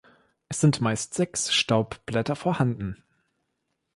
[0.49, 3.03] Es sind meist sechs Staubblätter vorhanden.